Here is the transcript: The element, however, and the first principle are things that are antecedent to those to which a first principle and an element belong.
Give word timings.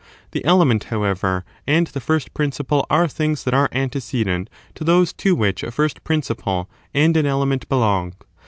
The 0.31 0.43
element, 0.45 0.85
however, 0.85 1.45
and 1.67 1.85
the 1.85 2.01
first 2.01 2.33
principle 2.33 2.87
are 2.89 3.07
things 3.07 3.43
that 3.43 3.53
are 3.53 3.69
antecedent 3.71 4.49
to 4.73 4.83
those 4.83 5.13
to 5.13 5.35
which 5.35 5.61
a 5.61 5.69
first 5.69 6.03
principle 6.03 6.67
and 6.91 7.15
an 7.15 7.27
element 7.27 7.69
belong. 7.69 8.15